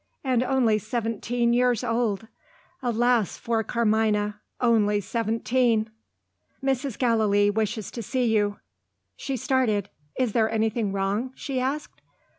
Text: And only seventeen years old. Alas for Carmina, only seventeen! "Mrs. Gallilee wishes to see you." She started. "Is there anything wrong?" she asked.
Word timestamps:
And 0.23 0.41
only 0.41 0.79
seventeen 0.79 1.53
years 1.53 1.83
old. 1.83 2.27
Alas 2.81 3.37
for 3.37 3.61
Carmina, 3.63 4.39
only 4.59 4.99
seventeen! 4.99 5.91
"Mrs. 6.63 6.97
Gallilee 6.97 7.51
wishes 7.51 7.91
to 7.91 8.01
see 8.01 8.25
you." 8.25 8.57
She 9.15 9.37
started. 9.37 9.91
"Is 10.17 10.33
there 10.33 10.49
anything 10.49 10.91
wrong?" 10.91 11.33
she 11.35 11.59
asked. 11.59 12.01